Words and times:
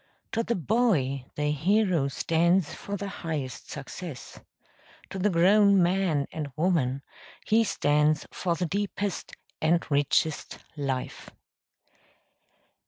To 0.31 0.41
the 0.41 0.55
boy 0.55 1.25
the 1.35 1.51
hero 1.51 2.07
stands 2.07 2.73
for 2.73 2.97
the 2.97 3.07
highest 3.21 3.69
success: 3.69 4.39
to 5.11 5.19
the 5.19 5.29
grown 5.29 5.79
man 5.83 6.25
and 6.31 6.51
woman 6.55 7.03
he 7.45 7.63
stands 7.63 8.25
for 8.31 8.55
the 8.55 8.65
deepest 8.65 9.33
and 9.61 9.85
richest 9.91 10.57
life. 10.75 11.29